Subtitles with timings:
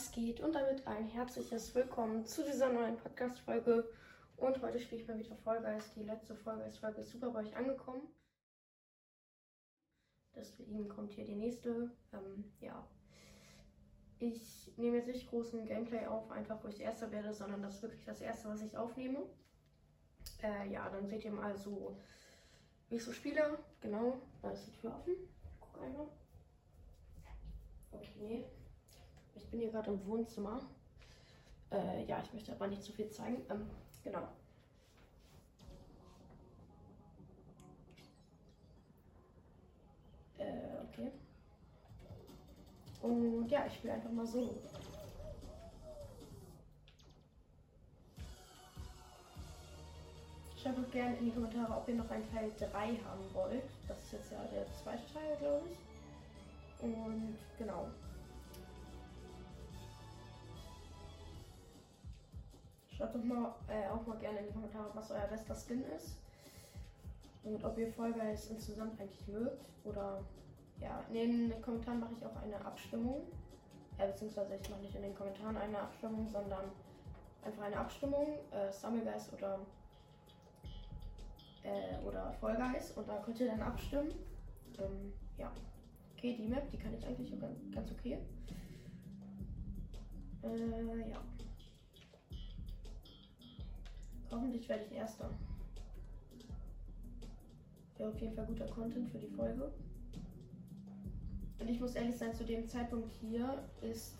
[0.00, 0.40] Was geht?
[0.40, 3.86] Und damit ein herzliches Willkommen zu dieser neuen Podcast-Folge.
[4.38, 5.92] Und heute spiele ich mal wieder Guys.
[5.92, 6.80] Die letzte Folge ist
[7.10, 8.08] super bei euch angekommen.
[10.34, 11.90] Deswegen kommt hier die nächste.
[12.14, 12.88] Ähm, ja.
[14.20, 17.82] Ich nehme jetzt nicht großen Gameplay auf, einfach wo ich Erster werde, sondern das ist
[17.82, 19.26] wirklich das Erste, was ich aufnehme.
[20.42, 21.94] Äh, ja, dann seht ihr mal so,
[22.88, 23.58] wie ich so spiele.
[23.82, 25.12] Genau, da ist die Tür offen.
[25.60, 26.08] Guck einmal.
[27.92, 28.46] Okay.
[29.42, 30.60] Ich bin hier gerade im Wohnzimmer.
[31.72, 33.42] Äh, ja, ich möchte aber nicht zu viel zeigen.
[33.50, 33.66] Ähm,
[34.04, 34.28] genau.
[40.38, 41.10] Äh, okay.
[43.02, 44.54] Und ja, ich spiele einfach mal so.
[50.62, 52.66] Schreibt gerne in die Kommentare, ob ihr noch einen Teil 3
[53.04, 53.64] haben wollt.
[53.88, 56.84] Das ist jetzt ja der zweite Teil, glaube ich.
[56.84, 57.88] Und genau.
[63.00, 66.18] Schreibt doch mal äh, auch mal gerne in die Kommentare, was euer bester Skin ist.
[67.42, 69.64] Und ob ihr Fall Guys insgesamt eigentlich mögt.
[69.84, 70.22] Oder
[70.82, 73.22] ja, in den Kommentaren mache ich auch eine Abstimmung.
[73.98, 76.66] Ja, beziehungsweise ich mache nicht in den Kommentaren eine Abstimmung, sondern
[77.42, 78.36] einfach eine Abstimmung.
[78.50, 79.60] Äh, Summergeist oder
[81.62, 84.10] äh, oder Guys und da könnt ihr dann abstimmen.
[84.78, 85.50] Ähm, ja.
[86.18, 88.18] Okay, die Map, die kann ich eigentlich ganz, ganz okay.
[90.42, 91.16] Äh, ja.
[94.30, 95.30] Hoffentlich werde ich Erster.
[97.96, 99.70] Wäre auf jeden Fall guter Content für die Folge.
[101.58, 104.14] Und ich muss ehrlich sein, zu dem Zeitpunkt hier ist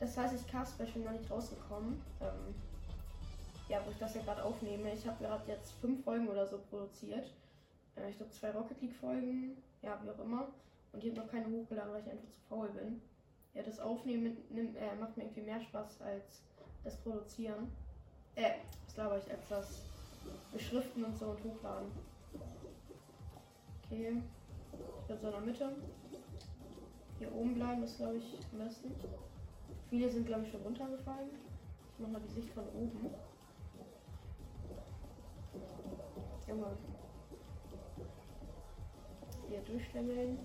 [0.00, 2.00] das 30k-Special noch nicht rausgekommen.
[2.20, 2.54] Ähm,
[3.68, 4.92] ja, wo ich das ja gerade aufnehme.
[4.92, 7.32] Ich habe gerade jetzt fünf Folgen oder so produziert.
[7.96, 10.48] Äh, ich glaube zwei Rocket League Folgen, ja, wie auch immer.
[10.92, 13.00] Und ich habe noch keine hochgeladen, weil ich einfach zu faul bin.
[13.54, 16.42] Ja, das Aufnehmen nimmt, äh, macht mir irgendwie mehr Spaß als
[16.84, 17.68] das Produzieren.
[18.36, 18.50] Äh,
[18.86, 19.80] was laber ich, das
[20.52, 21.90] Beschriften und so und hochladen.
[23.84, 24.22] Okay,
[25.00, 25.72] ich bin so in der Mitte.
[27.18, 28.94] Hier oben bleiben ist, glaube ich, am besten.
[29.88, 31.30] Viele sind, glaube ich, schon runtergefallen.
[31.94, 33.10] Ich mache mal die Sicht von oben.
[36.46, 36.76] Junge.
[39.48, 40.38] Hier durchschlängeln.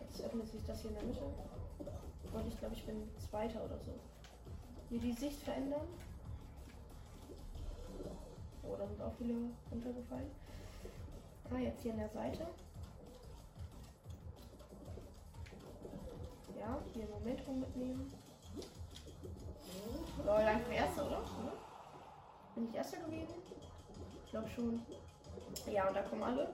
[0.00, 1.24] Jetzt öffnet sich das hier in der Mitte.
[2.32, 3.92] Und ich glaube, ich bin Zweiter oder so.
[4.88, 5.88] Hier die Sicht verändern.
[8.62, 9.34] Oh, da sind auch viele
[9.70, 10.30] runtergefallen.
[11.50, 12.46] Ah, jetzt hier an der Seite.
[16.58, 18.12] Ja, hier Momentum mitnehmen.
[20.24, 21.22] Lol, einfach Erster, oder?
[22.54, 23.34] Bin ich Erster gewesen?
[24.24, 24.80] Ich glaube schon.
[25.70, 26.48] Ja, und da kommen alle.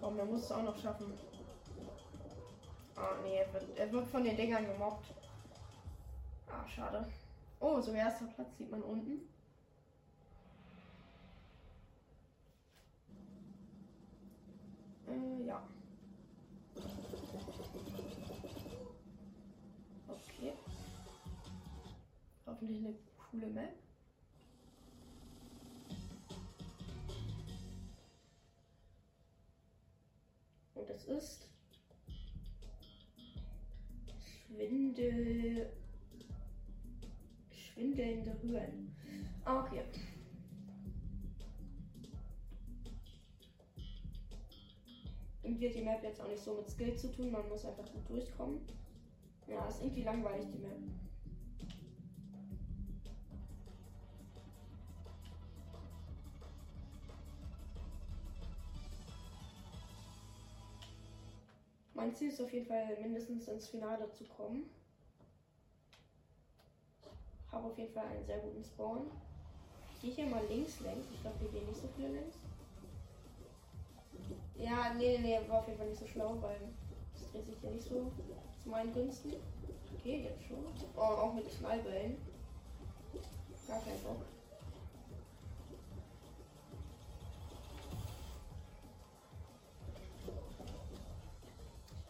[0.00, 1.12] Komm, der muss es auch noch schaffen.
[3.00, 5.06] Ah, nee, er wird, er wird von den Dingern gemobbt.
[6.50, 7.06] Ah, schade.
[7.60, 9.28] Oh, so erster Platz sieht man unten.
[15.06, 15.62] Äh, ja.
[20.08, 20.52] Okay.
[22.46, 22.94] Hoffentlich eine
[23.30, 23.74] coole Map.
[30.74, 31.47] Und es ist
[34.58, 35.70] Schwindel.
[37.52, 38.92] Schwindelnde Höhen.
[39.44, 39.82] Ah, okay.
[45.44, 47.86] Irgendwie hat die Map jetzt auch nicht so mit Skill zu tun, man muss einfach
[47.92, 48.58] gut durchkommen.
[49.46, 50.76] Ja, ist irgendwie langweilig, die Map.
[61.98, 64.70] Mein Ziel ist auf jeden Fall mindestens ins Finale zu kommen.
[67.50, 69.10] Habe auf jeden Fall einen sehr guten Spawn.
[69.94, 71.06] Ich gehe hier mal links längs.
[71.12, 72.36] Ich glaube, wir gehen nicht so viele längs.
[74.54, 76.68] Ja, nee, nee, war auf jeden Fall nicht so schlau, weil
[77.16, 78.12] es dreht sich ja nicht so
[78.62, 79.32] zu meinen Günsten.
[79.98, 80.64] Okay, jetzt schon.
[80.94, 82.16] Oh, auch mit Knallbällen.
[83.66, 84.24] Gar kein Bock.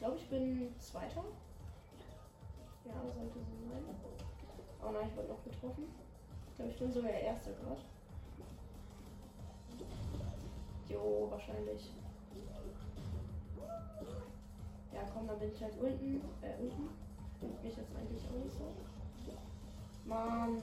[0.08, 1.25] Glaube, ich bin Zweiter.
[2.84, 3.84] Ja, sollte so sein.
[4.82, 5.84] Oh nein, ich wurde noch getroffen.
[6.49, 7.81] Ich glaube, ich bin sogar Erster gerade.
[10.88, 11.90] Jo, wahrscheinlich.
[14.94, 16.22] Ja, komm, dann bin ich halt unten.
[16.40, 16.88] Äh, unten.
[17.40, 18.72] Bin ich jetzt eigentlich auch nicht so.
[20.06, 20.62] Mann.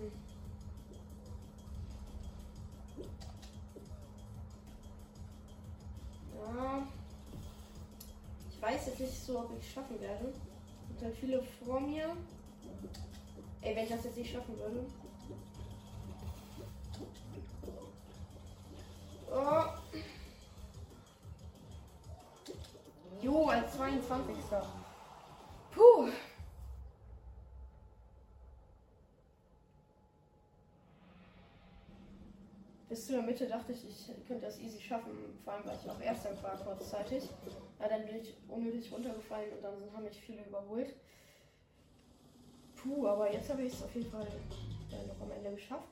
[8.65, 10.33] Weiß jetzt nicht so, ob ich es schaffen werde.
[10.93, 12.17] Es sind viele vor mir.
[13.61, 14.85] Ey, wenn ich das jetzt nicht schaffen würde.
[19.31, 19.63] Oh.
[23.21, 24.35] Jo, als 22.
[25.71, 26.09] Puh.
[32.95, 35.11] Bis zur Mitte dachte ich, ich könnte das easy schaffen,
[35.43, 37.29] vor allem weil ich auch Erster war kurzzeitig.
[37.77, 40.95] Ja, dann bin ich unnötig runtergefallen und dann haben mich viele überholt.
[42.77, 45.89] Puh, aber jetzt habe ich es auf jeden Fall äh, noch am Ende geschafft.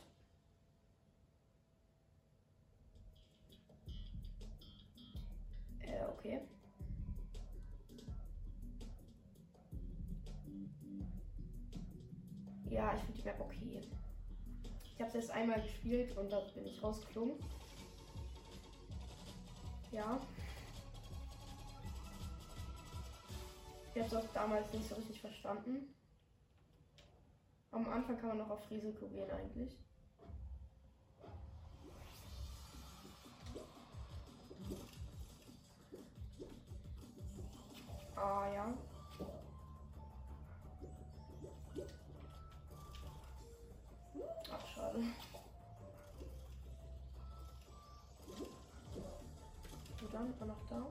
[5.82, 6.40] Äh, okay.
[15.14, 17.36] Habe erst einmal gespielt und da bin ich rausgeflogen.
[19.92, 20.20] Ja.
[23.94, 25.94] Ich habe es auch damals nicht so richtig verstanden.
[27.72, 29.78] Am Anfang kann man noch auf Risiko gehen eigentlich.
[50.44, 50.86] War noch da.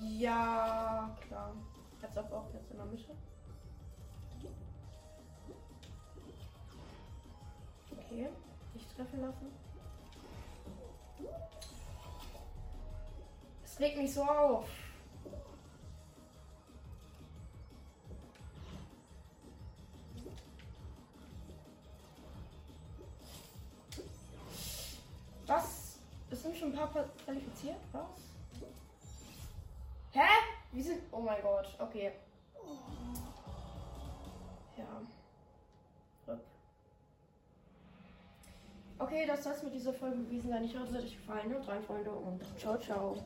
[0.00, 1.56] Ja, klar.
[2.02, 3.16] Jetzt auch, auch jetzt in der Mitte.
[7.92, 8.28] Okay,
[8.74, 9.52] nicht treffen lassen.
[13.64, 14.68] Es regt mich so auf.
[27.24, 27.76] Qualifiziert?
[27.92, 28.02] Was?
[30.12, 30.28] Hä?
[30.72, 31.02] Wie sind.
[31.12, 32.12] Oh mein Gott, okay.
[34.76, 34.84] Ja.
[39.00, 40.64] Okay, das soll es mit dieser Folge gewesen sein.
[40.64, 41.54] Ich hoffe, es hat euch gefallen.
[41.54, 43.16] Haut rein, Freunde, und ciao, ciao.